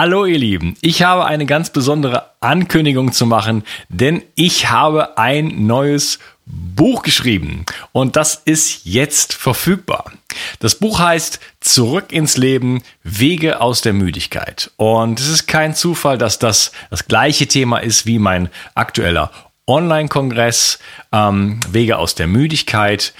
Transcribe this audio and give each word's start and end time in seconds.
Hallo 0.00 0.26
ihr 0.26 0.38
Lieben, 0.38 0.76
ich 0.80 1.02
habe 1.02 1.24
eine 1.24 1.44
ganz 1.44 1.70
besondere 1.70 2.30
Ankündigung 2.38 3.10
zu 3.10 3.26
machen, 3.26 3.64
denn 3.88 4.22
ich 4.36 4.70
habe 4.70 5.18
ein 5.18 5.66
neues 5.66 6.20
Buch 6.46 7.02
geschrieben 7.02 7.66
und 7.90 8.14
das 8.14 8.36
ist 8.36 8.82
jetzt 8.84 9.34
verfügbar. 9.34 10.12
Das 10.60 10.76
Buch 10.76 11.00
heißt 11.00 11.40
Zurück 11.58 12.12
ins 12.12 12.36
Leben, 12.36 12.84
Wege 13.02 13.60
aus 13.60 13.80
der 13.80 13.92
Müdigkeit. 13.92 14.70
Und 14.76 15.18
es 15.18 15.28
ist 15.28 15.48
kein 15.48 15.74
Zufall, 15.74 16.16
dass 16.16 16.38
das 16.38 16.70
das 16.90 17.08
gleiche 17.08 17.48
Thema 17.48 17.78
ist 17.78 18.06
wie 18.06 18.20
mein 18.20 18.50
aktueller 18.76 19.32
Online-Kongress 19.66 20.78
ähm, 21.10 21.58
Wege 21.72 21.98
aus 21.98 22.14
der 22.14 22.28
Müdigkeit. 22.28 23.14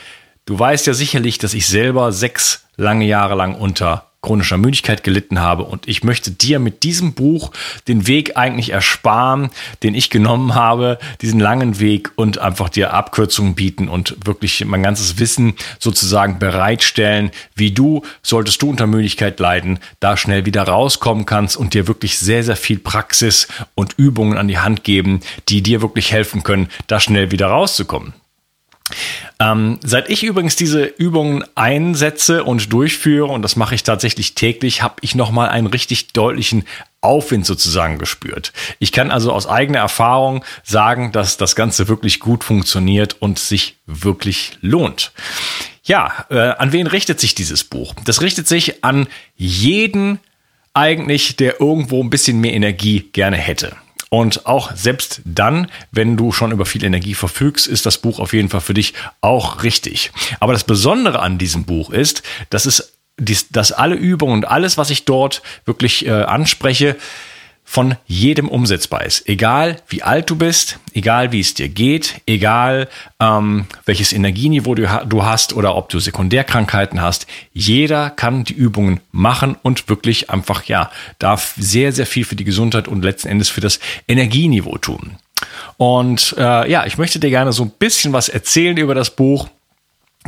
Du 0.44 0.56
weißt 0.56 0.86
ja 0.86 0.94
sicherlich, 0.94 1.38
dass 1.38 1.54
ich 1.54 1.66
selber 1.66 2.12
sechs 2.12 2.68
lange 2.76 3.04
Jahre 3.04 3.34
lang 3.34 3.56
unter 3.56 4.07
chronischer 4.20 4.58
Müdigkeit 4.58 5.04
gelitten 5.04 5.38
habe. 5.38 5.62
Und 5.64 5.86
ich 5.86 6.02
möchte 6.02 6.32
dir 6.32 6.58
mit 6.58 6.82
diesem 6.82 7.12
Buch 7.12 7.52
den 7.86 8.08
Weg 8.08 8.36
eigentlich 8.36 8.70
ersparen, 8.70 9.50
den 9.84 9.94
ich 9.94 10.10
genommen 10.10 10.56
habe, 10.56 10.98
diesen 11.22 11.38
langen 11.38 11.78
Weg 11.78 12.10
und 12.16 12.38
einfach 12.38 12.68
dir 12.68 12.92
Abkürzungen 12.92 13.54
bieten 13.54 13.88
und 13.88 14.16
wirklich 14.24 14.64
mein 14.64 14.82
ganzes 14.82 15.18
Wissen 15.20 15.54
sozusagen 15.78 16.40
bereitstellen, 16.40 17.30
wie 17.54 17.70
du, 17.70 18.02
solltest 18.22 18.60
du 18.62 18.70
unter 18.70 18.88
Müdigkeit 18.88 19.38
leiden, 19.38 19.78
da 20.00 20.16
schnell 20.16 20.46
wieder 20.46 20.64
rauskommen 20.64 21.24
kannst 21.24 21.56
und 21.56 21.74
dir 21.74 21.86
wirklich 21.86 22.18
sehr, 22.18 22.42
sehr 22.42 22.56
viel 22.56 22.78
Praxis 22.78 23.46
und 23.76 23.94
Übungen 23.98 24.36
an 24.36 24.48
die 24.48 24.58
Hand 24.58 24.82
geben, 24.82 25.20
die 25.48 25.62
dir 25.62 25.80
wirklich 25.80 26.10
helfen 26.10 26.42
können, 26.42 26.68
da 26.88 26.98
schnell 26.98 27.30
wieder 27.30 27.46
rauszukommen. 27.46 28.14
Ähm, 29.40 29.78
seit 29.82 30.08
ich 30.10 30.24
übrigens 30.24 30.56
diese 30.56 30.84
Übungen 30.84 31.44
einsetze 31.54 32.44
und 32.44 32.72
durchführe, 32.72 33.28
und 33.28 33.42
das 33.42 33.56
mache 33.56 33.74
ich 33.74 33.82
tatsächlich 33.82 34.34
täglich, 34.34 34.82
habe 34.82 34.96
ich 35.00 35.14
nochmal 35.14 35.48
einen 35.48 35.66
richtig 35.66 36.12
deutlichen 36.12 36.64
Aufwind 37.00 37.46
sozusagen 37.46 37.98
gespürt. 37.98 38.52
Ich 38.78 38.90
kann 38.90 39.10
also 39.10 39.32
aus 39.32 39.46
eigener 39.46 39.78
Erfahrung 39.78 40.44
sagen, 40.64 41.12
dass 41.12 41.36
das 41.36 41.54
Ganze 41.54 41.88
wirklich 41.88 42.18
gut 42.18 42.42
funktioniert 42.42 43.16
und 43.20 43.38
sich 43.38 43.76
wirklich 43.86 44.58
lohnt. 44.60 45.12
Ja, 45.84 46.26
äh, 46.28 46.38
an 46.38 46.72
wen 46.72 46.86
richtet 46.86 47.20
sich 47.20 47.34
dieses 47.34 47.64
Buch? 47.64 47.94
Das 48.04 48.20
richtet 48.20 48.48
sich 48.48 48.84
an 48.84 49.06
jeden 49.36 50.18
eigentlich, 50.74 51.36
der 51.36 51.60
irgendwo 51.60 52.02
ein 52.02 52.10
bisschen 52.10 52.40
mehr 52.40 52.52
Energie 52.52 53.08
gerne 53.12 53.36
hätte. 53.36 53.76
Und 54.10 54.46
auch 54.46 54.74
selbst 54.74 55.20
dann, 55.24 55.70
wenn 55.90 56.16
du 56.16 56.32
schon 56.32 56.52
über 56.52 56.64
viel 56.64 56.84
Energie 56.84 57.14
verfügst, 57.14 57.66
ist 57.66 57.86
das 57.86 57.98
Buch 57.98 58.18
auf 58.18 58.32
jeden 58.32 58.48
Fall 58.48 58.60
für 58.60 58.74
dich 58.74 58.94
auch 59.20 59.62
richtig. 59.62 60.10
Aber 60.40 60.52
das 60.52 60.64
Besondere 60.64 61.20
an 61.20 61.38
diesem 61.38 61.64
Buch 61.64 61.90
ist, 61.90 62.22
dass 62.50 62.66
es, 62.66 62.94
dass 63.50 63.72
alle 63.72 63.96
Übungen 63.96 64.34
und 64.34 64.44
alles, 64.46 64.78
was 64.78 64.90
ich 64.90 65.04
dort 65.04 65.42
wirklich 65.66 66.06
äh, 66.06 66.10
anspreche, 66.10 66.96
von 67.70 67.96
jedem 68.06 68.48
umsetzbar 68.48 69.04
ist. 69.04 69.28
Egal 69.28 69.76
wie 69.88 70.02
alt 70.02 70.30
du 70.30 70.36
bist, 70.36 70.78
egal 70.94 71.32
wie 71.32 71.40
es 71.40 71.52
dir 71.52 71.68
geht, 71.68 72.22
egal 72.24 72.88
ähm, 73.20 73.66
welches 73.84 74.14
Energieniveau 74.14 74.74
du, 74.74 74.88
du 75.06 75.26
hast 75.26 75.52
oder 75.52 75.76
ob 75.76 75.90
du 75.90 75.98
Sekundärkrankheiten 75.98 77.02
hast, 77.02 77.26
jeder 77.52 78.08
kann 78.08 78.44
die 78.44 78.54
Übungen 78.54 79.00
machen 79.12 79.54
und 79.62 79.90
wirklich 79.90 80.30
einfach, 80.30 80.64
ja, 80.64 80.90
darf 81.18 81.52
sehr, 81.58 81.92
sehr 81.92 82.06
viel 82.06 82.24
für 82.24 82.36
die 82.36 82.44
Gesundheit 82.44 82.88
und 82.88 83.04
letzten 83.04 83.28
Endes 83.28 83.50
für 83.50 83.60
das 83.60 83.80
Energieniveau 84.08 84.78
tun. 84.78 85.16
Und 85.76 86.34
äh, 86.38 86.70
ja, 86.70 86.86
ich 86.86 86.96
möchte 86.96 87.20
dir 87.20 87.28
gerne 87.28 87.52
so 87.52 87.64
ein 87.64 87.72
bisschen 87.78 88.14
was 88.14 88.30
erzählen 88.30 88.78
über 88.78 88.94
das 88.94 89.14
Buch. 89.14 89.46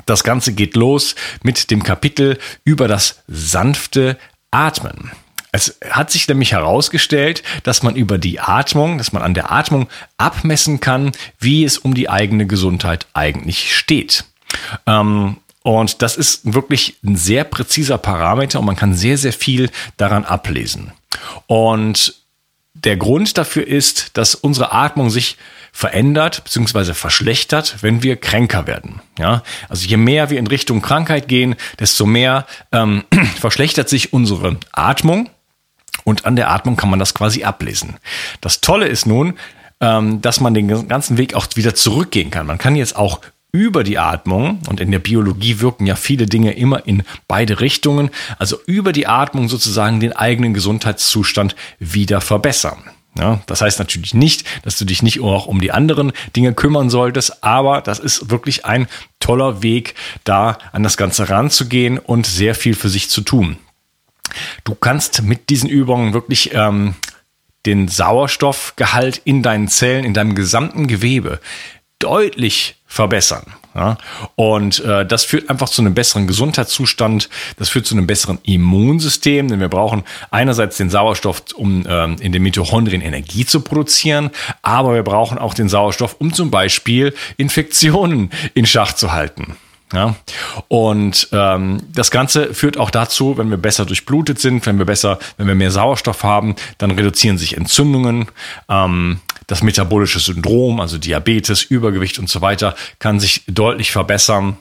Das 0.04 0.24
Ganze 0.24 0.52
geht 0.52 0.76
los 0.76 1.14
mit 1.42 1.70
dem 1.70 1.82
Kapitel 1.82 2.38
über 2.64 2.86
das 2.86 3.22
sanfte 3.28 4.18
Atmen. 4.50 5.10
Es 5.52 5.78
hat 5.90 6.10
sich 6.10 6.28
nämlich 6.28 6.52
herausgestellt, 6.52 7.42
dass 7.64 7.82
man 7.82 7.96
über 7.96 8.18
die 8.18 8.40
Atmung, 8.40 8.98
dass 8.98 9.12
man 9.12 9.22
an 9.22 9.34
der 9.34 9.50
Atmung 9.50 9.88
abmessen 10.16 10.80
kann, 10.80 11.12
wie 11.38 11.64
es 11.64 11.78
um 11.78 11.94
die 11.94 12.08
eigene 12.08 12.46
Gesundheit 12.46 13.06
eigentlich 13.14 13.76
steht. 13.76 14.24
Ähm, 14.86 15.36
und 15.62 16.02
das 16.02 16.16
ist 16.16 16.54
wirklich 16.54 16.96
ein 17.04 17.16
sehr 17.16 17.44
präziser 17.44 17.98
Parameter 17.98 18.60
und 18.60 18.66
man 18.66 18.76
kann 18.76 18.94
sehr, 18.94 19.18
sehr 19.18 19.32
viel 19.32 19.70
daran 19.96 20.24
ablesen. 20.24 20.92
Und 21.46 22.14
der 22.74 22.96
Grund 22.96 23.36
dafür 23.36 23.66
ist, 23.66 24.16
dass 24.16 24.34
unsere 24.34 24.72
Atmung 24.72 25.10
sich 25.10 25.36
verändert 25.72 26.42
bzw. 26.44 26.94
verschlechtert, 26.94 27.82
wenn 27.82 28.02
wir 28.02 28.16
kränker 28.16 28.66
werden. 28.66 29.00
Ja, 29.18 29.42
also 29.68 29.86
je 29.86 29.96
mehr 29.96 30.30
wir 30.30 30.38
in 30.38 30.46
Richtung 30.46 30.80
Krankheit 30.80 31.28
gehen, 31.28 31.56
desto 31.78 32.06
mehr 32.06 32.46
ähm, 32.72 33.04
verschlechtert 33.38 33.88
sich 33.88 34.12
unsere 34.12 34.56
Atmung 34.72 35.28
und 36.04 36.24
an 36.24 36.36
der 36.36 36.50
Atmung 36.50 36.76
kann 36.76 36.90
man 36.90 36.98
das 36.98 37.14
quasi 37.14 37.44
ablesen. 37.44 37.96
Das 38.40 38.60
Tolle 38.60 38.86
ist 38.86 39.06
nun, 39.06 39.34
ähm, 39.80 40.20
dass 40.20 40.40
man 40.40 40.54
den 40.54 40.88
ganzen 40.88 41.18
Weg 41.18 41.34
auch 41.34 41.46
wieder 41.54 41.74
zurückgehen 41.74 42.30
kann. 42.30 42.46
Man 42.46 42.58
kann 42.58 42.76
jetzt 42.76 42.96
auch 42.96 43.20
über 43.52 43.82
die 43.82 43.98
Atmung, 43.98 44.60
und 44.68 44.80
in 44.80 44.90
der 44.92 45.00
Biologie 45.00 45.60
wirken 45.60 45.86
ja 45.86 45.96
viele 45.96 46.26
Dinge 46.26 46.52
immer 46.52 46.86
in 46.86 47.02
beide 47.26 47.60
Richtungen, 47.60 48.10
also 48.38 48.58
über 48.66 48.92
die 48.92 49.06
Atmung 49.06 49.48
sozusagen 49.48 49.98
den 49.98 50.12
eigenen 50.12 50.54
Gesundheitszustand 50.54 51.56
wieder 51.78 52.20
verbessern. 52.20 52.78
Ja, 53.18 53.40
das 53.46 53.60
heißt 53.60 53.80
natürlich 53.80 54.14
nicht, 54.14 54.44
dass 54.62 54.78
du 54.78 54.84
dich 54.84 55.02
nicht 55.02 55.20
auch 55.20 55.46
um 55.46 55.60
die 55.60 55.72
anderen 55.72 56.12
Dinge 56.36 56.54
kümmern 56.54 56.90
solltest, 56.90 57.42
aber 57.42 57.80
das 57.80 57.98
ist 57.98 58.30
wirklich 58.30 58.64
ein 58.64 58.86
toller 59.18 59.64
Weg, 59.64 59.96
da 60.22 60.58
an 60.70 60.84
das 60.84 60.96
Ganze 60.96 61.28
ranzugehen 61.28 61.98
und 61.98 62.24
sehr 62.24 62.54
viel 62.54 62.74
für 62.74 62.88
sich 62.88 63.10
zu 63.10 63.22
tun. 63.22 63.58
Du 64.64 64.74
kannst 64.74 65.22
mit 65.22 65.48
diesen 65.50 65.68
Übungen 65.68 66.12
wirklich 66.12 66.54
ähm, 66.54 66.94
den 67.66 67.88
Sauerstoffgehalt 67.88 69.20
in 69.24 69.42
deinen 69.42 69.68
Zellen, 69.68 70.04
in 70.04 70.14
deinem 70.14 70.34
gesamten 70.34 70.86
Gewebe 70.86 71.40
deutlich 71.98 72.76
verbessern. 72.86 73.44
Ja? 73.74 73.98
Und 74.34 74.82
äh, 74.84 75.06
das 75.06 75.24
führt 75.24 75.48
einfach 75.48 75.68
zu 75.68 75.82
einem 75.82 75.94
besseren 75.94 76.26
Gesundheitszustand, 76.26 77.28
das 77.56 77.68
führt 77.68 77.86
zu 77.86 77.94
einem 77.94 78.06
besseren 78.06 78.38
Immunsystem, 78.42 79.48
denn 79.48 79.60
wir 79.60 79.68
brauchen 79.68 80.02
einerseits 80.30 80.78
den 80.78 80.90
Sauerstoff, 80.90 81.42
um 81.54 81.84
ähm, 81.86 82.16
in 82.20 82.32
den 82.32 82.42
Mitochondrien 82.42 83.02
Energie 83.02 83.44
zu 83.46 83.60
produzieren, 83.60 84.30
aber 84.62 84.94
wir 84.94 85.04
brauchen 85.04 85.38
auch 85.38 85.54
den 85.54 85.68
Sauerstoff, 85.68 86.16
um 86.18 86.32
zum 86.32 86.50
Beispiel 86.50 87.14
Infektionen 87.36 88.30
in 88.54 88.66
Schach 88.66 88.94
zu 88.94 89.12
halten. 89.12 89.56
Ja? 89.92 90.14
Und 90.68 91.28
ähm, 91.32 91.82
das 91.92 92.10
Ganze 92.10 92.54
führt 92.54 92.78
auch 92.78 92.90
dazu, 92.90 93.36
wenn 93.38 93.50
wir 93.50 93.56
besser 93.56 93.84
durchblutet 93.86 94.38
sind, 94.38 94.66
wenn 94.66 94.78
wir 94.78 94.86
besser, 94.86 95.18
wenn 95.36 95.46
wir 95.46 95.54
mehr 95.54 95.70
Sauerstoff 95.70 96.22
haben, 96.22 96.54
dann 96.78 96.92
reduzieren 96.92 97.38
sich 97.38 97.56
Entzündungen. 97.56 98.28
Ähm, 98.68 99.20
das 99.46 99.62
metabolische 99.62 100.20
Syndrom, 100.20 100.80
also 100.80 100.98
Diabetes, 100.98 101.62
Übergewicht 101.62 102.18
und 102.18 102.28
so 102.28 102.40
weiter, 102.40 102.76
kann 102.98 103.18
sich 103.18 103.42
deutlich 103.48 103.90
verbessern. 103.90 104.56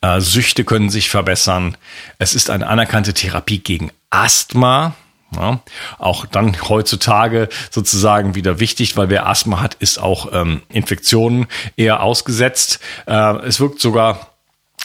Äh, 0.00 0.20
Süchte 0.20 0.64
können 0.64 0.90
sich 0.90 1.08
verbessern. 1.08 1.76
Es 2.18 2.34
ist 2.34 2.50
eine 2.50 2.66
anerkannte 2.66 3.14
Therapie 3.14 3.58
gegen 3.58 3.90
Asthma. 4.10 4.96
Ja, 5.34 5.60
auch 5.98 6.24
dann 6.24 6.56
heutzutage 6.68 7.48
sozusagen 7.70 8.34
wieder 8.34 8.60
wichtig, 8.60 8.96
weil 8.96 9.10
wer 9.10 9.26
Asthma 9.26 9.60
hat, 9.60 9.74
ist 9.74 9.98
auch 9.98 10.32
ähm, 10.32 10.62
Infektionen 10.68 11.46
eher 11.76 12.02
ausgesetzt. 12.02 12.78
Äh, 13.06 13.36
es 13.44 13.58
wirkt 13.60 13.80
sogar, 13.80 14.30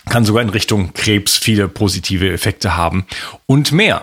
kann 0.10 0.26
sogar 0.26 0.42
in 0.42 0.50
Richtung 0.50 0.94
Krebs 0.94 1.38
viele 1.38 1.68
positive 1.68 2.32
Effekte 2.32 2.76
haben 2.76 3.06
und 3.46 3.72
mehr. 3.72 4.02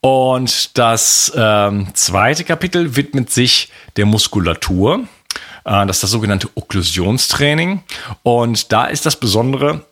Und 0.00 0.76
das 0.76 1.32
ähm, 1.34 1.88
zweite 1.94 2.44
Kapitel 2.44 2.94
widmet 2.94 3.30
sich 3.30 3.72
der 3.96 4.04
Muskulatur. 4.04 5.08
Äh, 5.64 5.86
das 5.86 5.96
ist 5.96 6.02
das 6.02 6.10
sogenannte 6.10 6.50
Okklusionstraining. 6.54 7.82
Und 8.22 8.70
da 8.70 8.84
ist 8.84 9.06
das 9.06 9.16
Besondere, 9.18 9.86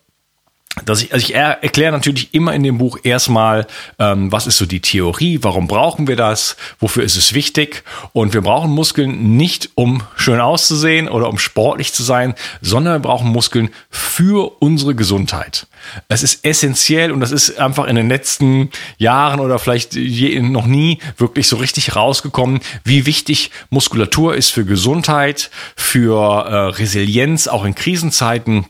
dass 0.87 1.03
ich, 1.03 1.13
also 1.13 1.25
ich 1.25 1.35
erkläre 1.35 1.93
natürlich 1.93 2.33
immer 2.33 2.55
in 2.55 2.63
dem 2.63 2.79
Buch 2.79 2.99
erstmal, 3.03 3.67
ähm, 3.99 4.33
was 4.33 4.47
ist 4.47 4.57
so 4.57 4.65
die 4.65 4.81
Theorie, 4.81 5.39
warum 5.43 5.69
brauchen 5.69 6.09
wir 6.09 6.17
das, 6.17 6.57
wofür 6.79 7.03
ist 7.03 7.17
es 7.17 7.35
wichtig 7.35 7.85
und 8.15 8.33
wir 8.33 8.41
brauchen 8.41 8.71
Muskeln 8.71 9.37
nicht, 9.37 9.71
um 9.75 10.03
schön 10.17 10.41
auszusehen 10.41 11.09
oder 11.09 11.29
um 11.29 11.39
sportlich 11.39 11.93
zu 11.93 12.03
sein, 12.03 12.35
sondern 12.63 12.95
wir 12.95 13.01
brauchen 13.01 13.29
Muskeln 13.29 13.69
für 13.91 14.63
unsere 14.63 14.95
Gesundheit. 14.95 15.67
Es 16.09 16.23
ist 16.23 16.45
essentiell 16.45 17.13
und 17.13 17.21
das 17.21 17.33
ist 17.33 17.59
einfach 17.59 17.87
in 17.87 17.97
den 17.97 18.09
letzten 18.09 18.71
Jahren 18.97 19.41
oder 19.41 19.59
vielleicht 19.59 19.95
je, 19.95 20.41
noch 20.41 20.67
nie 20.67 21.01
wirklich 21.19 21.49
so 21.49 21.57
richtig 21.57 21.97
rausgekommen, 21.97 22.61
wie 22.83 23.05
wichtig 23.05 23.51
Muskulatur 23.69 24.35
ist 24.35 24.51
für 24.51 24.65
Gesundheit, 24.65 25.51
für 25.77 26.47
äh, 26.47 26.55
Resilienz, 26.77 27.47
auch 27.47 27.65
in 27.65 27.75
Krisenzeiten 27.75 28.67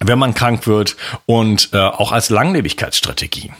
wenn 0.00 0.18
man 0.18 0.34
krank 0.34 0.66
wird 0.66 0.96
und 1.26 1.70
äh, 1.72 1.78
auch 1.78 2.12
als 2.12 2.30
Langlebigkeitsstrategie. 2.30 3.52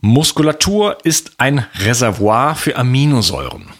Muskulatur 0.00 0.98
ist 1.04 1.32
ein 1.38 1.66
Reservoir 1.80 2.54
für 2.54 2.76
Aminosäuren. 2.76 3.70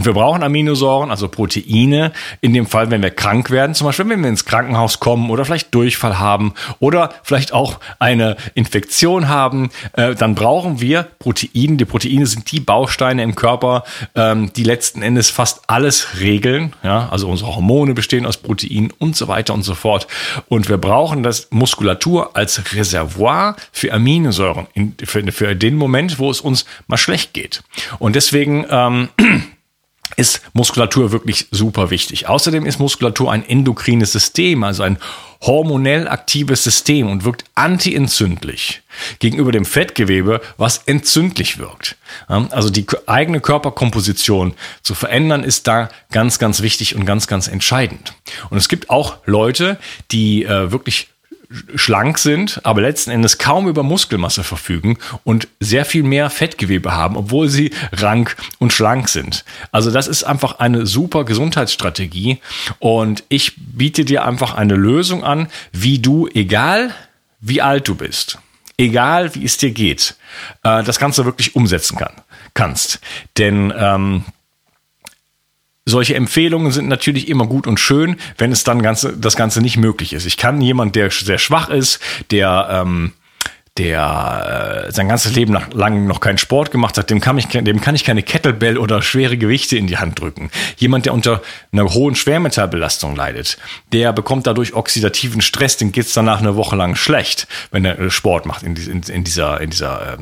Und 0.00 0.06
wir 0.06 0.14
brauchen 0.14 0.42
Aminosäuren, 0.42 1.10
also 1.10 1.28
Proteine, 1.28 2.12
in 2.40 2.54
dem 2.54 2.64
Fall, 2.64 2.90
wenn 2.90 3.02
wir 3.02 3.10
krank 3.10 3.50
werden, 3.50 3.74
zum 3.74 3.86
Beispiel, 3.86 4.08
wenn 4.08 4.22
wir 4.22 4.30
ins 4.30 4.46
Krankenhaus 4.46 4.98
kommen 4.98 5.28
oder 5.28 5.44
vielleicht 5.44 5.74
Durchfall 5.74 6.18
haben 6.18 6.54
oder 6.78 7.12
vielleicht 7.22 7.52
auch 7.52 7.80
eine 7.98 8.38
Infektion 8.54 9.28
haben, 9.28 9.68
äh, 9.92 10.14
dann 10.14 10.34
brauchen 10.34 10.80
wir 10.80 11.02
Proteine. 11.18 11.76
Die 11.76 11.84
Proteine 11.84 12.24
sind 12.24 12.50
die 12.50 12.60
Bausteine 12.60 13.22
im 13.22 13.34
Körper, 13.34 13.84
ähm, 14.14 14.50
die 14.54 14.64
letzten 14.64 15.02
Endes 15.02 15.28
fast 15.28 15.68
alles 15.68 16.18
regeln. 16.18 16.72
Ja, 16.82 17.10
also 17.10 17.28
unsere 17.28 17.54
Hormone 17.54 17.92
bestehen 17.92 18.24
aus 18.24 18.38
Proteinen 18.38 18.94
und 18.98 19.16
so 19.16 19.28
weiter 19.28 19.52
und 19.52 19.64
so 19.64 19.74
fort. 19.74 20.06
Und 20.48 20.70
wir 20.70 20.78
brauchen 20.78 21.22
das 21.22 21.48
Muskulatur 21.50 22.34
als 22.38 22.74
Reservoir 22.74 23.54
für 23.70 23.92
Aminosäuren 23.92 24.66
in, 24.72 24.94
für, 25.04 25.30
für 25.30 25.54
den 25.54 25.76
Moment, 25.76 26.18
wo 26.18 26.30
es 26.30 26.40
uns 26.40 26.64
mal 26.86 26.96
schlecht 26.96 27.34
geht. 27.34 27.62
Und 27.98 28.16
deswegen 28.16 28.64
ähm, 28.70 29.10
ist 30.16 30.42
Muskulatur 30.52 31.12
wirklich 31.12 31.46
super 31.50 31.90
wichtig. 31.90 32.28
Außerdem 32.28 32.66
ist 32.66 32.78
Muskulatur 32.78 33.32
ein 33.32 33.48
endokrines 33.48 34.12
System, 34.12 34.64
also 34.64 34.82
ein 34.82 34.98
hormonell 35.42 36.06
aktives 36.08 36.64
System 36.64 37.08
und 37.08 37.24
wirkt 37.24 37.44
antientzündlich 37.54 38.82
gegenüber 39.20 39.52
dem 39.52 39.64
Fettgewebe, 39.64 40.42
was 40.58 40.82
entzündlich 40.84 41.58
wirkt. 41.58 41.96
Also 42.26 42.68
die 42.68 42.86
eigene 43.06 43.40
Körperkomposition 43.40 44.54
zu 44.82 44.94
verändern 44.94 45.42
ist 45.42 45.66
da 45.66 45.88
ganz, 46.10 46.38
ganz 46.38 46.60
wichtig 46.60 46.94
und 46.94 47.06
ganz, 47.06 47.26
ganz 47.26 47.48
entscheidend. 47.48 48.12
Und 48.50 48.58
es 48.58 48.68
gibt 48.68 48.90
auch 48.90 49.16
Leute, 49.24 49.78
die 50.10 50.44
äh, 50.44 50.70
wirklich 50.70 51.08
schlank 51.74 52.18
sind, 52.18 52.60
aber 52.64 52.80
letzten 52.80 53.10
Endes 53.10 53.38
kaum 53.38 53.66
über 53.66 53.82
Muskelmasse 53.82 54.44
verfügen 54.44 54.98
und 55.24 55.48
sehr 55.58 55.84
viel 55.84 56.04
mehr 56.04 56.30
Fettgewebe 56.30 56.92
haben, 56.92 57.16
obwohl 57.16 57.48
sie 57.48 57.72
rank 57.92 58.36
und 58.58 58.72
schlank 58.72 59.08
sind. 59.08 59.44
Also 59.72 59.90
das 59.90 60.06
ist 60.06 60.22
einfach 60.22 60.60
eine 60.60 60.86
super 60.86 61.24
Gesundheitsstrategie 61.24 62.38
und 62.78 63.24
ich 63.28 63.54
biete 63.56 64.04
dir 64.04 64.24
einfach 64.24 64.54
eine 64.54 64.74
Lösung 64.74 65.24
an, 65.24 65.48
wie 65.72 65.98
du, 65.98 66.28
egal 66.28 66.94
wie 67.40 67.62
alt 67.62 67.88
du 67.88 67.96
bist, 67.96 68.38
egal 68.78 69.34
wie 69.34 69.44
es 69.44 69.56
dir 69.56 69.72
geht, 69.72 70.14
äh, 70.62 70.84
das 70.84 70.98
Ganze 70.98 71.24
wirklich 71.24 71.56
umsetzen 71.56 71.98
kann, 71.98 72.12
kannst. 72.54 73.00
Denn 73.38 73.72
ähm, 73.76 74.24
solche 75.90 76.14
Empfehlungen 76.14 76.72
sind 76.72 76.88
natürlich 76.88 77.28
immer 77.28 77.46
gut 77.46 77.66
und 77.66 77.78
schön, 77.78 78.16
wenn 78.38 78.52
es 78.52 78.64
dann 78.64 78.82
ganze, 78.82 79.16
das 79.16 79.36
Ganze 79.36 79.60
nicht 79.60 79.76
möglich 79.76 80.12
ist. 80.12 80.26
Ich 80.26 80.36
kann 80.36 80.60
jemand, 80.60 80.96
der 80.96 81.10
sehr 81.10 81.38
schwach 81.38 81.68
ist, 81.68 82.00
der 82.30 82.68
ähm, 82.70 83.12
der 83.78 84.86
äh, 84.88 84.92
sein 84.92 85.08
ganzes 85.08 85.34
Leben 85.34 85.56
lang 85.72 86.06
noch 86.06 86.20
keinen 86.20 86.38
Sport 86.38 86.70
gemacht 86.70 86.98
hat, 86.98 87.08
dem 87.08 87.20
kann, 87.20 87.38
ich, 87.38 87.46
dem 87.46 87.80
kann 87.80 87.94
ich 87.94 88.04
keine 88.04 88.22
Kettlebell 88.22 88.76
oder 88.76 89.00
schwere 89.00 89.38
Gewichte 89.38 89.76
in 89.76 89.86
die 89.86 89.96
Hand 89.96 90.20
drücken. 90.20 90.50
Jemand, 90.76 91.06
der 91.06 91.14
unter 91.14 91.40
einer 91.72 91.88
hohen 91.88 92.14
Schwermetallbelastung 92.14 93.14
leidet, 93.14 93.58
der 93.92 94.12
bekommt 94.12 94.46
dadurch 94.46 94.74
oxidativen 94.74 95.40
Stress, 95.40 95.76
dem 95.76 95.92
geht's 95.92 96.12
danach 96.12 96.40
eine 96.40 96.56
Woche 96.56 96.76
lang 96.76 96.96
schlecht, 96.96 97.46
wenn 97.70 97.84
er 97.84 97.98
äh, 97.98 98.10
Sport 98.10 98.44
macht 98.44 98.64
in, 98.64 98.76
in, 98.76 99.02
in 99.02 99.24
dieser, 99.24 99.60
in 99.60 99.70
dieser 99.70 100.14
äh, 100.14 100.16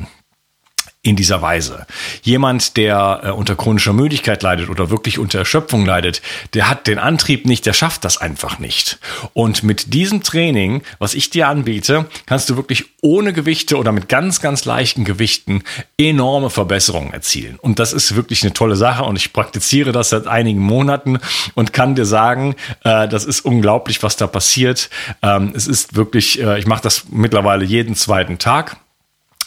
in 1.01 1.15
dieser 1.15 1.41
Weise. 1.41 1.87
Jemand, 2.23 2.75
der 2.75 3.21
äh, 3.23 3.29
unter 3.31 3.55
chronischer 3.55 3.93
Müdigkeit 3.93 4.43
leidet 4.43 4.69
oder 4.69 4.89
wirklich 4.89 5.17
unter 5.17 5.39
Erschöpfung 5.39 5.85
leidet, 5.85 6.21
der 6.53 6.69
hat 6.69 6.87
den 6.87 6.99
Antrieb 6.99 7.45
nicht, 7.45 7.65
der 7.65 7.71
schafft 7.71 8.03
das 8.03 8.17
einfach 8.17 8.59
nicht. 8.59 8.99
Und 9.33 9.63
mit 9.63 9.93
diesem 9.93 10.23
Training, 10.23 10.81
was 10.97 11.13
ich 11.13 11.29
dir 11.29 11.47
anbiete, 11.47 12.05
kannst 12.25 12.49
du 12.49 12.57
wirklich 12.57 12.85
ohne 13.01 13.31
Gewichte 13.31 13.77
oder 13.77 13.93
mit 13.93 14.09
ganz, 14.09 14.41
ganz 14.41 14.65
leichten 14.65 15.05
Gewichten 15.05 15.63
enorme 15.97 16.49
Verbesserungen 16.49 17.13
erzielen. 17.13 17.55
Und 17.61 17.79
das 17.79 17.93
ist 17.93 18.17
wirklich 18.17 18.43
eine 18.43 18.51
tolle 18.51 18.75
Sache 18.75 19.03
und 19.03 19.15
ich 19.15 19.31
praktiziere 19.31 19.93
das 19.93 20.09
seit 20.09 20.27
einigen 20.27 20.59
Monaten 20.59 21.19
und 21.55 21.71
kann 21.71 21.95
dir 21.95 22.05
sagen, 22.05 22.55
äh, 22.83 23.07
das 23.07 23.23
ist 23.23 23.45
unglaublich, 23.45 24.03
was 24.03 24.17
da 24.17 24.27
passiert. 24.27 24.89
Ähm, 25.21 25.53
es 25.55 25.65
ist 25.65 25.95
wirklich, 25.95 26.41
äh, 26.41 26.59
ich 26.59 26.67
mache 26.67 26.83
das 26.83 27.05
mittlerweile 27.09 27.63
jeden 27.63 27.95
zweiten 27.95 28.37
Tag. 28.37 28.75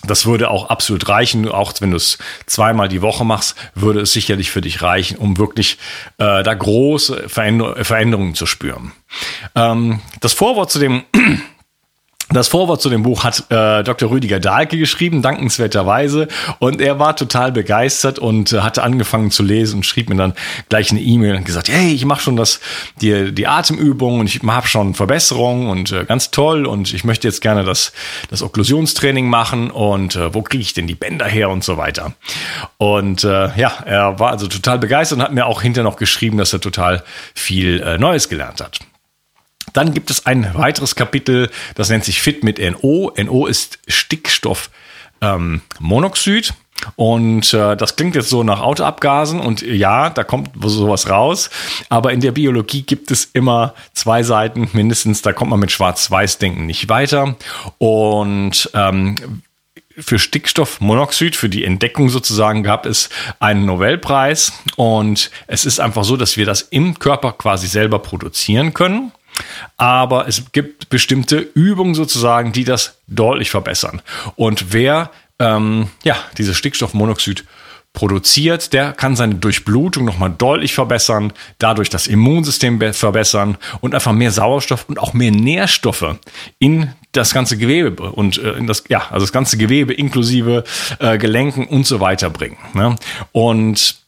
Das 0.04 0.26
würde 0.26 0.50
auch 0.50 0.68
absolut 0.68 1.08
reichen, 1.08 1.48
auch 1.48 1.72
wenn 1.80 1.92
du 1.92 1.96
es 1.96 2.18
zweimal 2.46 2.88
die 2.88 3.02
Woche 3.02 3.24
machst, 3.24 3.54
würde 3.74 4.00
es 4.00 4.12
sicherlich 4.12 4.50
für 4.50 4.60
dich 4.60 4.82
reichen, 4.82 5.16
um 5.16 5.38
wirklich 5.38 5.78
äh, 6.18 6.42
da 6.42 6.54
große 6.54 7.28
Veränder 7.28 7.84
Veränderungen 7.84 8.34
zu 8.34 8.46
spüren. 8.46 8.92
Ähm, 9.54 10.00
das 10.20 10.32
Vorwort 10.32 10.70
zu 10.70 10.78
dem 10.78 11.04
das 12.32 12.48
Vorwort 12.48 12.80
zu 12.80 12.88
dem 12.90 13.02
Buch 13.02 13.24
hat 13.24 13.44
äh, 13.50 13.82
Dr. 13.82 14.10
Rüdiger 14.10 14.40
Dahlke 14.40 14.78
geschrieben, 14.78 15.22
dankenswerterweise. 15.22 16.28
Und 16.58 16.80
er 16.80 16.98
war 16.98 17.16
total 17.16 17.52
begeistert 17.52 18.18
und 18.18 18.52
äh, 18.52 18.60
hatte 18.60 18.82
angefangen 18.82 19.30
zu 19.30 19.42
lesen 19.42 19.76
und 19.76 19.86
schrieb 19.86 20.08
mir 20.08 20.16
dann 20.16 20.34
gleich 20.68 20.90
eine 20.90 21.00
E-Mail 21.00 21.36
und 21.36 21.44
gesagt, 21.44 21.68
hey, 21.68 21.92
ich 21.92 22.04
mache 22.04 22.22
schon 22.22 22.36
das, 22.36 22.60
die, 23.00 23.32
die 23.32 23.46
Atemübung 23.46 24.20
und 24.20 24.26
ich 24.26 24.40
habe 24.46 24.68
schon 24.68 24.94
Verbesserungen 24.94 25.68
und 25.68 25.92
äh, 25.92 26.04
ganz 26.04 26.30
toll 26.30 26.66
und 26.66 26.92
ich 26.92 27.04
möchte 27.04 27.28
jetzt 27.28 27.40
gerne 27.40 27.64
das, 27.64 27.92
das 28.30 28.42
Okklusionstraining 28.42 29.28
machen 29.28 29.70
und 29.70 30.16
äh, 30.16 30.34
wo 30.34 30.42
kriege 30.42 30.62
ich 30.62 30.74
denn 30.74 30.86
die 30.86 30.94
Bänder 30.94 31.26
her 31.26 31.50
und 31.50 31.64
so 31.64 31.76
weiter. 31.76 32.12
Und 32.78 33.24
äh, 33.24 33.56
ja, 33.58 33.72
er 33.84 34.18
war 34.18 34.30
also 34.30 34.46
total 34.46 34.78
begeistert 34.78 35.18
und 35.18 35.24
hat 35.24 35.32
mir 35.32 35.46
auch 35.46 35.62
hinterher 35.62 35.88
noch 35.88 35.96
geschrieben, 35.96 36.38
dass 36.38 36.52
er 36.52 36.60
total 36.60 37.02
viel 37.34 37.80
äh, 37.80 37.98
Neues 37.98 38.28
gelernt 38.28 38.60
hat. 38.60 38.80
Dann 39.72 39.94
gibt 39.94 40.10
es 40.10 40.26
ein 40.26 40.52
weiteres 40.54 40.96
Kapitel, 40.96 41.48
das 41.74 41.88
nennt 41.88 42.04
sich 42.04 42.20
Fit 42.20 42.44
mit 42.44 42.58
NO. 42.58 43.10
NO 43.16 43.46
ist 43.46 43.78
Stickstoffmonoxid. 43.86 46.48
Ähm, 46.50 46.56
und 46.96 47.54
äh, 47.54 47.76
das 47.76 47.96
klingt 47.96 48.16
jetzt 48.16 48.28
so 48.28 48.42
nach 48.42 48.60
Autoabgasen 48.60 49.40
und 49.40 49.62
ja, 49.62 50.10
da 50.10 50.24
kommt 50.24 50.50
sowas 50.64 51.08
raus. 51.08 51.50
Aber 51.88 52.12
in 52.12 52.20
der 52.20 52.32
Biologie 52.32 52.82
gibt 52.82 53.10
es 53.10 53.28
immer 53.32 53.74
zwei 53.92 54.22
Seiten 54.22 54.68
mindestens. 54.72 55.22
Da 55.22 55.32
kommt 55.32 55.50
man 55.50 55.60
mit 55.60 55.70
Schwarz-Weiß-Denken 55.70 56.66
nicht 56.66 56.88
weiter. 56.88 57.36
Und 57.78 58.70
ähm, 58.74 59.42
für 59.98 60.18
Stickstoffmonoxid, 60.18 61.36
für 61.36 61.48
die 61.48 61.64
Entdeckung 61.64 62.08
sozusagen, 62.08 62.62
gab 62.62 62.86
es 62.86 63.10
einen 63.38 63.66
Nobelpreis. 63.66 64.52
Und 64.76 65.30
es 65.46 65.64
ist 65.64 65.80
einfach 65.80 66.04
so, 66.04 66.16
dass 66.16 66.36
wir 66.36 66.46
das 66.46 66.62
im 66.62 66.98
Körper 66.98 67.32
quasi 67.32 67.68
selber 67.68 68.00
produzieren 68.00 68.74
können. 68.74 69.12
Aber 69.76 70.28
es 70.28 70.52
gibt 70.52 70.88
bestimmte 70.88 71.38
Übungen 71.38 71.94
sozusagen, 71.94 72.52
die 72.52 72.64
das 72.64 72.98
deutlich 73.06 73.50
verbessern. 73.50 74.02
Und 74.36 74.72
wer 74.72 75.10
ähm, 75.38 75.88
ja, 76.04 76.16
dieses 76.38 76.56
Stickstoffmonoxid 76.56 77.44
produziert, 77.92 78.72
der 78.72 78.92
kann 78.92 79.16
seine 79.16 79.34
Durchblutung 79.34 80.04
nochmal 80.04 80.30
deutlich 80.30 80.72
verbessern, 80.72 81.32
dadurch 81.58 81.90
das 81.90 82.06
Immunsystem 82.06 82.80
verbessern 82.94 83.58
und 83.80 83.94
einfach 83.94 84.12
mehr 84.12 84.30
Sauerstoff 84.30 84.86
und 84.88 84.98
auch 84.98 85.12
mehr 85.12 85.30
Nährstoffe 85.30 86.16
in 86.58 86.92
das 87.12 87.34
ganze 87.34 87.58
Gewebe 87.58 88.10
und 88.10 88.38
äh, 88.38 88.52
in 88.52 88.66
das, 88.66 88.84
ja, 88.88 89.08
also 89.10 89.26
das 89.26 89.32
ganze 89.32 89.58
Gewebe 89.58 89.92
inklusive 89.92 90.64
äh, 91.00 91.18
Gelenken 91.18 91.66
und 91.66 91.86
so 91.86 92.00
weiter 92.00 92.30
bringen. 92.30 92.56
Ne? 92.72 92.96
Und 93.32 94.01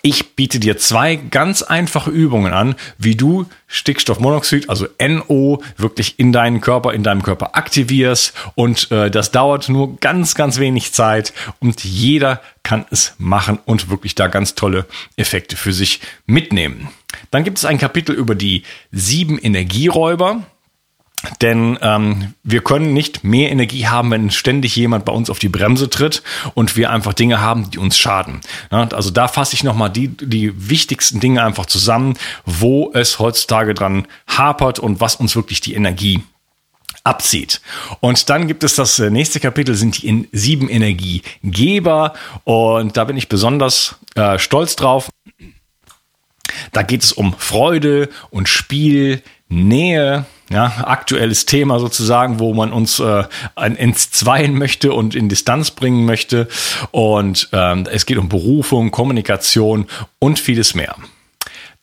ich 0.00 0.34
biete 0.34 0.58
dir 0.58 0.78
zwei 0.78 1.16
ganz 1.16 1.62
einfache 1.62 2.10
Übungen 2.10 2.52
an, 2.52 2.74
wie 2.98 3.14
du 3.14 3.46
Stickstoffmonoxid, 3.66 4.68
also 4.68 4.86
NO, 5.00 5.62
wirklich 5.76 6.18
in 6.18 6.32
deinen 6.32 6.60
Körper, 6.60 6.92
in 6.92 7.02
deinem 7.02 7.22
Körper 7.22 7.56
aktivierst. 7.56 8.32
Und 8.54 8.90
äh, 8.90 9.10
das 9.10 9.30
dauert 9.30 9.68
nur 9.68 9.96
ganz, 9.98 10.34
ganz 10.34 10.58
wenig 10.58 10.92
Zeit 10.92 11.32
und 11.60 11.84
jeder 11.84 12.40
kann 12.62 12.86
es 12.90 13.14
machen 13.18 13.58
und 13.64 13.90
wirklich 13.90 14.14
da 14.14 14.28
ganz 14.28 14.54
tolle 14.54 14.86
Effekte 15.16 15.56
für 15.56 15.72
sich 15.72 16.00
mitnehmen. 16.26 16.88
Dann 17.30 17.44
gibt 17.44 17.58
es 17.58 17.64
ein 17.64 17.78
Kapitel 17.78 18.14
über 18.14 18.34
die 18.34 18.62
sieben 18.90 19.38
Energieräuber. 19.38 20.42
Denn 21.40 21.78
ähm, 21.82 22.34
wir 22.42 22.62
können 22.62 22.92
nicht 22.92 23.22
mehr 23.24 23.50
Energie 23.50 23.86
haben, 23.86 24.10
wenn 24.10 24.30
ständig 24.30 24.74
jemand 24.76 25.04
bei 25.04 25.12
uns 25.12 25.30
auf 25.30 25.38
die 25.38 25.48
Bremse 25.48 25.88
tritt 25.88 26.22
und 26.54 26.76
wir 26.76 26.90
einfach 26.90 27.12
Dinge 27.12 27.40
haben, 27.40 27.70
die 27.70 27.78
uns 27.78 27.96
schaden. 27.96 28.40
Ja, 28.70 28.88
also 28.88 29.10
da 29.10 29.28
fasse 29.28 29.54
ich 29.54 29.62
nochmal 29.62 29.90
die, 29.90 30.08
die 30.08 30.68
wichtigsten 30.68 31.20
Dinge 31.20 31.42
einfach 31.44 31.66
zusammen, 31.66 32.14
wo 32.44 32.90
es 32.94 33.18
heutzutage 33.18 33.74
dran 33.74 34.06
hapert 34.26 34.78
und 34.78 35.00
was 35.00 35.16
uns 35.16 35.36
wirklich 35.36 35.60
die 35.60 35.74
Energie 35.74 36.22
abzieht. 37.04 37.60
Und 38.00 38.28
dann 38.30 38.46
gibt 38.46 38.64
es 38.64 38.76
das 38.76 38.98
äh, 38.98 39.10
nächste 39.10 39.40
Kapitel, 39.40 39.74
sind 39.74 40.02
die 40.02 40.28
sieben 40.32 40.68
Energiegeber. 40.68 42.14
Und 42.44 42.96
da 42.96 43.04
bin 43.04 43.16
ich 43.16 43.28
besonders 43.28 43.96
äh, 44.14 44.38
stolz 44.38 44.76
drauf. 44.76 45.08
Da 46.72 46.82
geht 46.82 47.02
es 47.02 47.12
um 47.12 47.34
Freude 47.36 48.08
und 48.30 48.48
Spiel, 48.48 49.22
Nähe, 49.48 50.24
ja, 50.50 50.84
aktuelles 50.84 51.46
Thema 51.46 51.78
sozusagen, 51.78 52.38
wo 52.38 52.54
man 52.54 52.72
uns 52.72 53.00
äh, 53.00 53.24
ins 53.76 54.10
Zweien 54.10 54.56
möchte 54.56 54.92
und 54.92 55.14
in 55.14 55.28
Distanz 55.28 55.70
bringen 55.70 56.04
möchte. 56.04 56.48
Und 56.90 57.48
ähm, 57.52 57.86
es 57.90 58.06
geht 58.06 58.18
um 58.18 58.28
Berufung, 58.28 58.90
Kommunikation 58.90 59.86
und 60.18 60.38
vieles 60.38 60.74
mehr. 60.74 60.96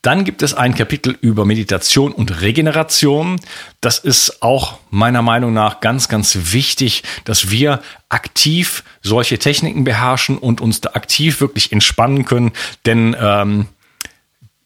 Dann 0.02 0.24
gibt 0.24 0.42
es 0.42 0.54
ein 0.54 0.74
Kapitel 0.74 1.18
über 1.20 1.44
Meditation 1.44 2.12
und 2.12 2.40
Regeneration. 2.40 3.38
Das 3.82 3.98
ist 3.98 4.42
auch 4.42 4.78
meiner 4.88 5.20
Meinung 5.20 5.52
nach 5.52 5.80
ganz, 5.80 6.08
ganz 6.08 6.38
wichtig, 6.52 7.02
dass 7.24 7.50
wir 7.50 7.82
aktiv 8.08 8.82
solche 9.02 9.38
Techniken 9.38 9.84
beherrschen 9.84 10.38
und 10.38 10.62
uns 10.62 10.80
da 10.80 10.90
aktiv 10.94 11.42
wirklich 11.42 11.70
entspannen 11.70 12.24
können. 12.24 12.52
Denn 12.86 13.14
ähm, 13.20 13.66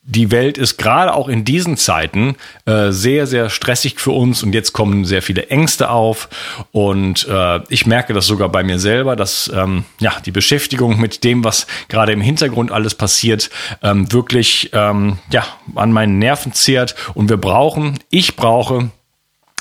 die 0.07 0.31
Welt 0.31 0.59
ist 0.59 0.77
gerade 0.77 1.15
auch 1.15 1.29
in 1.29 1.45
diesen 1.45 1.79
Zeiten 1.79 2.37
äh, 2.67 2.91
sehr, 2.91 3.27
sehr 3.27 3.49
stressig 3.49 3.99
für 3.99 4.11
uns 4.11 4.43
und 4.43 4.55
jetzt 4.55 4.75
kommen 4.75 5.07
sehr 5.07 5.23
viele 5.23 5.49
Ängste 5.49 5.89
auf. 5.89 6.29
Und 6.73 7.27
äh, 7.29 7.61
ich 7.71 7.87
merke 7.87 8.13
das 8.13 8.27
sogar 8.27 8.51
bei 8.51 8.63
mir 8.63 8.79
selber, 8.79 9.17
dass 9.17 9.51
ähm, 9.55 9.85
ja 10.01 10.13
die 10.25 10.31
Beschäftigung 10.31 11.01
mit 11.01 11.25
dem, 11.25 11.43
was 11.43 11.67
gerade 11.89 12.13
im 12.13 12.21
Hintergrund 12.21 12.71
alles 12.71 12.95
passiert, 12.95 13.49
ähm, 13.83 14.13
wirklich 14.13 14.71
ähm, 14.75 15.19
ja 15.33 15.45
an 15.75 15.91
meinen 15.91 16.19
Nerven 16.19 16.53
zehrt. 16.53 16.95
Und 17.15 17.31
wir 17.31 17.39
brauchen, 17.39 17.99
ich 18.11 18.37
brauche 18.37 18.91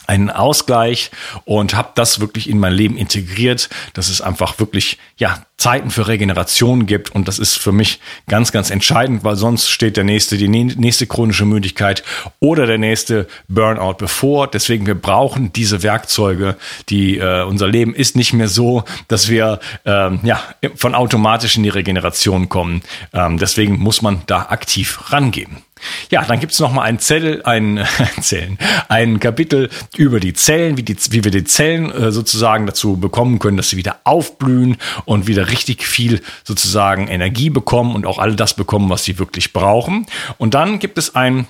einen 0.07 0.29
Ausgleich 0.29 1.11
und 1.45 1.75
habe 1.75 1.89
das 1.95 2.19
wirklich 2.19 2.49
in 2.49 2.59
mein 2.59 2.73
Leben 2.73 2.97
integriert, 2.97 3.69
dass 3.93 4.09
es 4.09 4.21
einfach 4.21 4.59
wirklich 4.59 4.97
ja 5.17 5.43
Zeiten 5.57 5.91
für 5.91 6.07
Regeneration 6.07 6.85
gibt 6.85 7.11
und 7.11 7.27
das 7.27 7.39
ist 7.39 7.57
für 7.57 7.71
mich 7.71 7.99
ganz 8.27 8.51
ganz 8.51 8.69
entscheidend, 8.69 9.23
weil 9.23 9.35
sonst 9.35 9.69
steht 9.69 9.95
der 9.95 10.03
nächste 10.03 10.37
die 10.37 10.47
nächste 10.47 11.07
chronische 11.07 11.45
Müdigkeit 11.45 12.03
oder 12.39 12.65
der 12.65 12.77
nächste 12.77 13.27
Burnout 13.47 13.95
bevor. 13.97 14.47
Deswegen 14.47 14.87
wir 14.87 14.95
brauchen 14.95 15.53
diese 15.53 15.83
Werkzeuge. 15.83 16.57
Die 16.89 17.17
äh, 17.17 17.43
unser 17.43 17.67
Leben 17.67 17.95
ist 17.95 18.15
nicht 18.15 18.33
mehr 18.33 18.49
so, 18.49 18.83
dass 19.07 19.29
wir 19.29 19.59
ähm, 19.85 20.19
ja 20.23 20.41
von 20.75 20.95
automatisch 20.95 21.55
in 21.55 21.63
die 21.63 21.69
Regeneration 21.69 22.49
kommen. 22.49 22.81
Ähm, 23.13 23.37
deswegen 23.37 23.77
muss 23.79 24.01
man 24.01 24.23
da 24.25 24.47
aktiv 24.49 25.11
rangehen. 25.11 25.63
Ja, 26.09 26.23
dann 26.25 26.39
gibt's 26.39 26.59
noch 26.59 26.71
mal 26.71 26.83
ein 26.83 26.99
Zettel, 26.99 27.41
ein 27.43 27.85
Zellen, 28.21 28.57
ein 28.89 29.19
Kapitel 29.19 29.69
über 29.97 30.19
die 30.19 30.33
Zellen, 30.33 30.77
wie, 30.77 30.83
die, 30.83 30.95
wie 31.09 31.23
wir 31.23 31.31
die 31.31 31.43
Zellen 31.43 31.91
äh, 31.91 32.11
sozusagen 32.11 32.65
dazu 32.65 32.97
bekommen 32.97 33.39
können, 33.39 33.57
dass 33.57 33.69
sie 33.69 33.77
wieder 33.77 33.99
aufblühen 34.03 34.77
und 35.05 35.27
wieder 35.27 35.49
richtig 35.49 35.85
viel 35.85 36.21
sozusagen 36.43 37.07
Energie 37.07 37.49
bekommen 37.49 37.95
und 37.95 38.05
auch 38.05 38.19
all 38.19 38.35
das 38.35 38.55
bekommen, 38.55 38.89
was 38.89 39.03
sie 39.03 39.19
wirklich 39.19 39.53
brauchen. 39.53 40.05
Und 40.37 40.53
dann 40.53 40.79
gibt 40.79 40.97
es 40.97 41.15
ein 41.15 41.47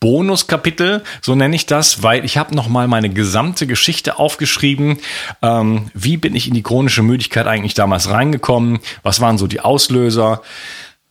Bonuskapitel, 0.00 1.02
so 1.20 1.34
nenne 1.34 1.56
ich 1.56 1.66
das, 1.66 2.02
weil 2.02 2.24
ich 2.24 2.36
habe 2.36 2.54
nochmal 2.54 2.88
meine 2.88 3.10
gesamte 3.10 3.66
Geschichte 3.66 4.18
aufgeschrieben. 4.18 4.98
Ähm, 5.42 5.90
wie 5.94 6.16
bin 6.16 6.34
ich 6.34 6.48
in 6.48 6.54
die 6.54 6.62
chronische 6.62 7.02
Müdigkeit 7.02 7.46
eigentlich 7.46 7.74
damals 7.74 8.10
reingekommen? 8.10 8.80
Was 9.02 9.20
waren 9.20 9.38
so 9.38 9.46
die 9.46 9.60
Auslöser? 9.60 10.42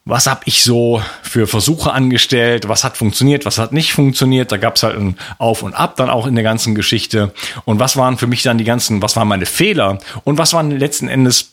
Was 0.05 0.27
habe 0.27 0.41
ich 0.45 0.63
so 0.63 1.01
für 1.21 1.45
Versuche 1.45 1.91
angestellt, 1.91 2.67
was 2.67 2.83
hat 2.83 2.97
funktioniert, 2.97 3.45
was 3.45 3.57
hat 3.57 3.73
nicht 3.73 3.93
funktioniert. 3.93 4.51
Da 4.51 4.57
gab 4.57 4.75
es 4.75 4.83
halt 4.83 4.97
ein 4.97 5.17
Auf 5.37 5.61
und 5.61 5.73
Ab 5.73 5.95
dann 5.97 6.09
auch 6.09 6.25
in 6.25 6.35
der 6.35 6.43
ganzen 6.43 6.73
Geschichte. 6.73 7.33
Und 7.65 7.79
was 7.79 7.95
waren 7.95 8.17
für 8.17 8.27
mich 8.27 8.41
dann 8.41 8.57
die 8.57 8.63
ganzen, 8.63 9.01
was 9.01 9.15
waren 9.15 9.27
meine 9.27 9.45
Fehler 9.45 9.99
und 10.23 10.37
was 10.37 10.53
waren 10.53 10.71
letzten 10.71 11.07
Endes 11.07 11.51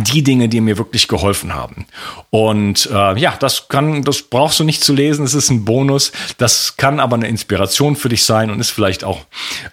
die 0.00 0.22
Dinge, 0.22 0.48
die 0.48 0.60
mir 0.60 0.78
wirklich 0.78 1.08
geholfen 1.08 1.54
haben. 1.54 1.86
Und 2.30 2.88
äh, 2.92 3.18
ja, 3.18 3.34
das 3.38 3.68
kann, 3.68 4.02
das 4.04 4.22
brauchst 4.22 4.60
du 4.60 4.64
nicht 4.64 4.84
zu 4.84 4.94
lesen, 4.94 5.24
es 5.24 5.34
ist 5.34 5.50
ein 5.50 5.64
Bonus. 5.64 6.12
Das 6.36 6.76
kann 6.76 7.00
aber 7.00 7.16
eine 7.16 7.28
Inspiration 7.28 7.96
für 7.96 8.08
dich 8.08 8.24
sein 8.24 8.50
und 8.50 8.60
ist 8.60 8.70
vielleicht 8.70 9.02
auch 9.02 9.20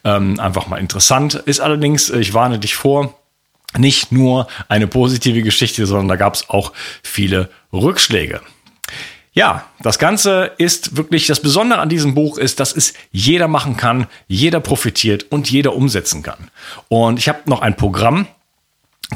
ähm, 0.04 0.40
einfach 0.40 0.68
mal 0.68 0.78
interessant. 0.78 1.36
Ist 1.46 1.60
allerdings, 1.60 2.10
ich 2.10 2.34
warne 2.34 2.60
dich 2.60 2.76
vor, 2.76 3.14
nicht 3.78 4.12
nur 4.12 4.48
eine 4.68 4.88
positive 4.88 5.42
Geschichte, 5.42 5.86
sondern 5.86 6.08
da 6.08 6.16
gab 6.16 6.36
es 6.36 6.50
auch 6.50 6.74
viele 7.04 7.50
Rückschläge. 7.74 8.42
Ja, 9.34 9.66
das 9.82 10.00
Ganze 10.00 10.52
ist 10.58 10.96
wirklich, 10.96 11.28
das 11.28 11.42
Besondere 11.42 11.82
an 11.82 11.90
diesem 11.90 12.16
Buch 12.16 12.38
ist, 12.38 12.62
dass 12.62 12.74
es 12.74 12.94
jeder 13.12 13.50
machen 13.50 13.76
kann, 13.76 14.08
jeder 14.30 14.62
profitiert 14.62 15.26
und 15.30 15.52
jeder 15.52 15.76
umsetzen 15.76 16.24
kann. 16.24 16.50
Und 16.88 17.20
ich 17.20 17.28
habe 17.28 17.42
noch 17.46 17.62
ein 17.62 17.76
Programm, 17.76 18.28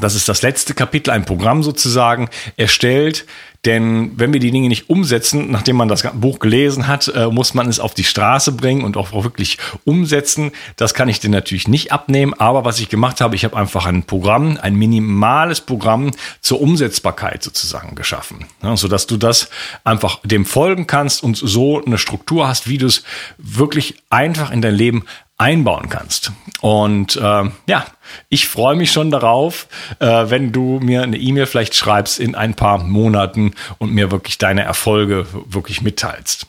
das 0.00 0.14
ist 0.14 0.28
das 0.28 0.42
letzte 0.42 0.74
Kapitel, 0.74 1.10
ein 1.10 1.24
Programm 1.24 1.62
sozusagen, 1.62 2.28
erstellt, 2.56 3.26
denn 3.66 4.12
wenn 4.16 4.32
wir 4.32 4.40
die 4.40 4.50
Dinge 4.50 4.68
nicht 4.68 4.88
umsetzen, 4.88 5.50
nachdem 5.50 5.76
man 5.76 5.88
das 5.88 6.02
Buch 6.14 6.38
gelesen 6.38 6.86
hat, 6.86 7.08
äh, 7.08 7.26
muss 7.26 7.52
man 7.52 7.68
es 7.68 7.78
auf 7.78 7.92
die 7.92 8.04
Straße 8.04 8.52
bringen 8.52 8.84
und 8.84 8.96
auch 8.96 9.12
wirklich 9.12 9.58
umsetzen. 9.84 10.52
Das 10.76 10.94
kann 10.94 11.10
ich 11.10 11.20
dir 11.20 11.28
natürlich 11.28 11.68
nicht 11.68 11.92
abnehmen. 11.92 12.32
Aber 12.32 12.64
was 12.64 12.80
ich 12.80 12.88
gemacht 12.88 13.20
habe, 13.20 13.36
ich 13.36 13.44
habe 13.44 13.58
einfach 13.58 13.84
ein 13.84 14.04
Programm, 14.04 14.58
ein 14.62 14.76
minimales 14.76 15.60
Programm 15.60 16.12
zur 16.40 16.62
Umsetzbarkeit 16.62 17.42
sozusagen 17.42 17.96
geschaffen. 17.96 18.46
Sodass 18.76 19.06
du 19.06 19.18
das 19.18 19.50
einfach 19.84 20.20
dem 20.24 20.46
folgen 20.46 20.86
kannst 20.86 21.22
und 21.22 21.36
so 21.36 21.84
eine 21.84 21.98
Struktur 21.98 22.48
hast, 22.48 22.66
wie 22.66 22.78
du 22.78 22.86
es 22.86 23.02
wirklich 23.36 23.96
einfach 24.08 24.50
in 24.52 24.62
dein 24.62 24.74
Leben 24.74 25.04
einbauen 25.40 25.88
kannst. 25.88 26.32
Und 26.60 27.16
äh, 27.16 27.44
ja, 27.66 27.86
ich 28.28 28.46
freue 28.46 28.76
mich 28.76 28.92
schon 28.92 29.10
darauf, 29.10 29.68
äh, 29.98 30.06
wenn 30.28 30.52
du 30.52 30.80
mir 30.80 31.02
eine 31.02 31.16
E-Mail 31.16 31.46
vielleicht 31.46 31.74
schreibst 31.74 32.20
in 32.20 32.34
ein 32.34 32.54
paar 32.54 32.78
Monaten 32.78 33.54
und 33.78 33.92
mir 33.92 34.10
wirklich 34.10 34.36
deine 34.36 34.62
Erfolge 34.62 35.26
wirklich 35.46 35.80
mitteilst. 35.80 36.46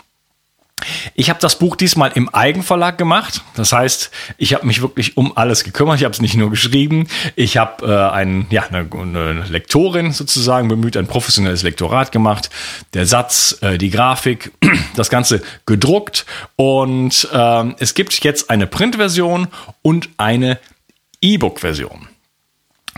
Ich 1.16 1.30
habe 1.30 1.40
das 1.40 1.58
Buch 1.58 1.76
diesmal 1.76 2.12
im 2.16 2.30
Eigenverlag 2.30 2.98
gemacht. 2.98 3.42
Das 3.56 3.72
heißt, 3.72 4.12
ich 4.38 4.54
habe 4.54 4.66
mich 4.66 4.82
wirklich 4.82 5.18
um 5.18 5.36
alles 5.38 5.64
gekümmert. 5.64 6.00
Ich 6.00 6.04
habe 6.04 6.14
es 6.14 6.22
nicht 6.22 6.36
nur 6.36 6.50
geschrieben. 6.50 7.08
Ich 7.36 7.58
habe 7.58 7.86
äh, 7.86 8.14
ein, 8.14 8.48
ja, 8.50 8.64
eine, 8.64 8.88
eine, 8.92 9.44
Lektorin 9.48 10.12
sozusagen 10.12 10.68
bemüht, 10.68 10.98
ein 10.98 11.08
professionelles 11.08 11.64
Lektorat 11.64 12.12
gemacht. 12.12 12.50
Der 12.94 13.06
Satz, 13.06 13.58
äh, 13.62 13.78
die 13.78 13.90
Grafik, 13.90 14.52
das 14.96 15.10
Ganze 15.10 15.42
gedruckt. 15.66 16.26
Und 16.56 17.28
äh, 17.32 17.74
es 17.80 17.94
gibt 17.94 18.24
jetzt 18.24 18.50
eine 18.50 18.68
Printversion 18.68 19.48
und 19.82 20.10
eine 20.18 20.60
E-Book-Version. 21.22 22.08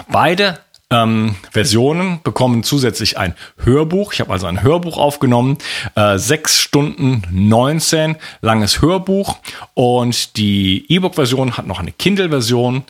Beide 0.09 0.59
ähm, 0.93 1.35
Versionen 1.51 2.19
bekommen 2.23 2.63
zusätzlich 2.63 3.17
ein 3.17 3.35
Hörbuch. 3.57 4.13
Ich 4.13 4.19
habe 4.19 4.31
also 4.31 4.45
ein 4.45 4.61
Hörbuch 4.61 4.97
aufgenommen, 4.97 5.57
äh, 5.95 6.17
6 6.17 6.59
Stunden 6.59 7.23
19 7.31 8.15
langes 8.41 8.81
Hörbuch 8.81 9.37
und 9.73 10.37
die 10.37 10.85
E-Book-Version 10.87 11.57
hat 11.57 11.65
noch 11.65 11.79
eine 11.79 11.91
Kindle-Version 11.91 12.83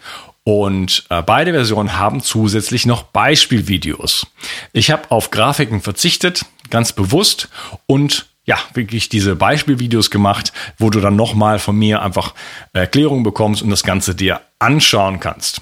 und 0.44 1.06
äh, 1.10 1.22
beide 1.22 1.54
Versionen 1.54 1.98
haben 1.98 2.22
zusätzlich 2.22 2.86
noch 2.86 3.04
Beispielvideos. 3.04 4.28
Ich 4.74 4.92
habe 4.92 5.10
auf 5.10 5.32
Grafiken 5.32 5.82
verzichtet, 5.82 6.46
ganz 6.70 6.92
bewusst 6.92 7.48
und 7.88 8.28
ja, 8.46 8.58
wirklich 8.74 9.08
diese 9.08 9.38
Beispielvideos 9.38 10.12
gemacht, 10.12 10.52
wo 10.78 10.90
du 10.90 11.00
dann 11.00 11.16
nochmal 11.16 11.60
von 11.60 11.78
mir 11.78 12.02
einfach 12.02 12.34
Erklärungen 12.74 13.24
bekommst 13.24 13.62
und 13.62 13.70
das 13.70 13.84
Ganze 13.84 14.16
dir 14.16 14.42
anschauen 14.60 15.22
kannst. 15.22 15.62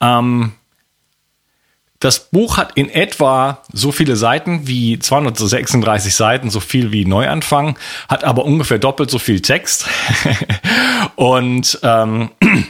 Ähm, 0.00 0.54
das 2.00 2.28
Buch 2.30 2.56
hat 2.56 2.72
in 2.76 2.88
etwa 2.90 3.62
so 3.72 3.90
viele 3.90 4.16
Seiten 4.16 4.66
wie 4.66 4.98
236 4.98 6.14
Seiten, 6.14 6.50
so 6.50 6.60
viel 6.60 6.92
wie 6.92 7.04
Neuanfang, 7.04 7.78
hat 8.08 8.24
aber 8.24 8.44
ungefähr 8.44 8.78
doppelt 8.78 9.10
so 9.10 9.18
viel 9.18 9.40
Text. 9.40 9.86
und 11.16 11.78
ähm, 11.82 12.30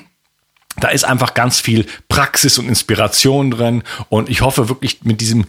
da 0.76 0.88
ist 0.88 1.04
einfach 1.04 1.34
ganz 1.34 1.60
viel 1.60 1.86
Praxis 2.08 2.58
und 2.58 2.68
Inspiration 2.68 3.50
drin. 3.50 3.82
Und 4.08 4.28
ich 4.28 4.42
hoffe 4.42 4.68
wirklich 4.68 5.02
mit 5.02 5.20
diesem 5.20 5.46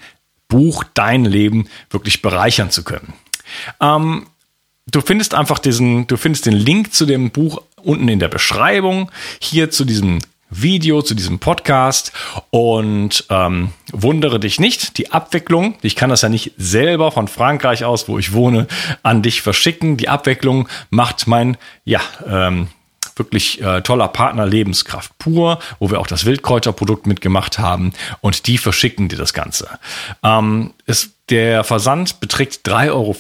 Buch 0.47 0.83
dein 0.93 1.25
Leben 1.25 1.67
wirklich 1.89 2.21
bereichern 2.21 2.71
zu 2.71 2.83
können. 2.83 3.13
Ähm, 3.79 4.27
du 4.87 5.01
findest 5.01 5.35
einfach 5.35 5.59
diesen, 5.59 6.07
du 6.07 6.17
findest 6.17 6.45
den 6.45 6.53
Link 6.53 6.93
zu 6.93 7.05
dem 7.05 7.31
Buch 7.31 7.61
unten 7.75 8.07
in 8.07 8.19
der 8.19 8.29
Beschreibung. 8.29 9.11
Hier 9.39 9.69
zu 9.69 9.85
diesem 9.85 10.19
Video 10.49 11.01
zu 11.01 11.13
diesem 11.13 11.39
Podcast 11.39 12.11
und 12.49 13.25
ähm, 13.29 13.71
wundere 13.91 14.39
dich 14.39 14.59
nicht, 14.59 14.97
die 14.97 15.11
Abwicklung, 15.11 15.75
ich 15.81 15.95
kann 15.95 16.09
das 16.09 16.21
ja 16.21 16.29
nicht 16.29 16.53
selber 16.57 17.11
von 17.11 17.27
Frankreich 17.27 17.83
aus, 17.85 18.07
wo 18.07 18.17
ich 18.17 18.33
wohne, 18.33 18.67
an 19.03 19.21
dich 19.21 19.41
verschicken. 19.41 19.97
Die 19.97 20.09
Abwicklung 20.09 20.69
macht 20.89 21.27
mein 21.27 21.57
ja, 21.83 22.01
ähm, 22.25 22.69
wirklich 23.15 23.61
äh, 23.61 23.81
toller 23.81 24.07
Partner 24.07 24.45
Lebenskraft 24.45 25.17
pur, 25.17 25.59
wo 25.79 25.89
wir 25.89 25.99
auch 25.99 26.07
das 26.07 26.25
Wildkräuterprodukt 26.25 27.07
mitgemacht 27.07 27.59
haben 27.59 27.93
und 28.21 28.47
die 28.47 28.57
verschicken 28.57 29.09
dir 29.09 29.17
das 29.17 29.33
Ganze. 29.33 29.79
Ähm, 30.23 30.73
es, 30.85 31.16
der 31.29 31.63
Versand 31.63 32.19
beträgt 32.19 32.67
3,50 32.67 32.91
Euro. 32.91 33.15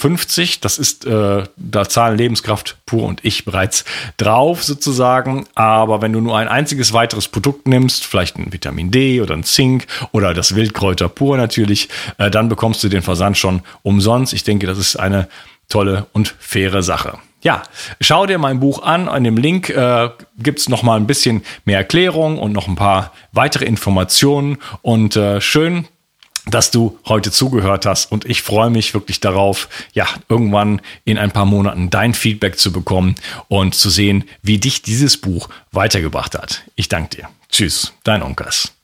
Das 0.61 0.77
ist, 0.77 1.05
äh, 1.05 1.43
da 1.57 1.89
zahlen 1.89 2.17
Lebenskraft 2.17 2.77
pur 2.85 3.03
und 3.03 3.23
ich 3.23 3.43
bereits 3.43 3.83
drauf 4.17 4.63
sozusagen. 4.63 5.45
Aber 5.55 6.01
wenn 6.01 6.13
du 6.13 6.21
nur 6.21 6.37
ein 6.37 6.47
einziges 6.47 6.93
weiteres 6.93 7.27
Produkt 7.27 7.67
nimmst, 7.67 8.05
vielleicht 8.05 8.37
ein 8.37 8.53
Vitamin 8.53 8.91
D 8.91 9.21
oder 9.21 9.35
ein 9.35 9.43
Zink 9.43 9.87
oder 10.11 10.33
das 10.33 10.55
Wildkräuter 10.55 11.09
pur 11.09 11.37
natürlich, 11.37 11.89
äh, 12.17 12.31
dann 12.31 12.49
bekommst 12.49 12.83
du 12.83 12.89
den 12.89 13.01
Versand 13.01 13.37
schon 13.37 13.61
umsonst. 13.83 14.33
Ich 14.33 14.43
denke, 14.43 14.67
das 14.67 14.77
ist 14.77 14.95
eine 14.95 15.27
tolle 15.67 16.07
und 16.13 16.33
faire 16.39 16.81
Sache 16.83 17.19
ja, 17.43 17.63
schau 18.01 18.25
dir 18.25 18.39
mein 18.39 18.59
Buch 18.59 18.83
an. 18.83 19.07
An 19.07 19.23
dem 19.23 19.37
Link 19.37 19.69
äh, 19.69 20.09
gibt 20.37 20.59
es 20.59 20.69
noch 20.69 20.83
mal 20.83 20.97
ein 20.97 21.07
bisschen 21.07 21.43
mehr 21.65 21.77
Erklärung 21.77 22.39
und 22.39 22.51
noch 22.51 22.67
ein 22.67 22.75
paar 22.75 23.13
weitere 23.31 23.65
Informationen. 23.65 24.57
Und 24.81 25.15
äh, 25.15 25.39
schön, 25.39 25.87
dass 26.49 26.71
du 26.71 26.99
heute 27.05 27.31
zugehört 27.31 27.85
hast 27.85 28.11
und 28.11 28.25
ich 28.25 28.41
freue 28.41 28.69
mich 28.69 28.93
wirklich 28.93 29.19
darauf, 29.19 29.69
ja, 29.93 30.07
irgendwann 30.29 30.81
in 31.05 31.17
ein 31.17 31.31
paar 31.31 31.45
Monaten 31.45 31.89
dein 31.89 32.13
Feedback 32.13 32.57
zu 32.57 32.71
bekommen 32.71 33.15
und 33.47 33.75
zu 33.75 33.89
sehen, 33.89 34.23
wie 34.41 34.57
dich 34.57 34.81
dieses 34.81 35.17
Buch 35.17 35.49
weitergebracht 35.71 36.35
hat. 36.35 36.63
Ich 36.75 36.89
danke 36.89 37.17
dir. 37.17 37.29
Tschüss, 37.49 37.93
dein 38.03 38.23
Onkas. 38.23 38.76